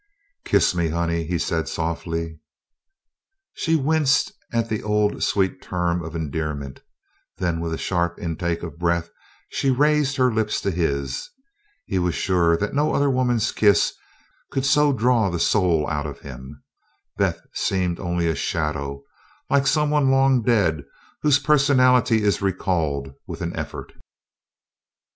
[0.45, 2.39] "Kiss me Honey!" he said softly.
[3.53, 6.81] She winced at the old sweet term of endearment,
[7.37, 9.11] then with a sharp intake of breath
[9.49, 11.29] she raised her lips to his.
[11.85, 13.93] He was sure that no other woman's kiss
[14.49, 16.63] could so draw the soul out of him.
[17.17, 19.03] Beth seemed only a shadow
[19.51, 20.83] like someone long dead
[21.21, 23.93] whose personality is recalled with an effort.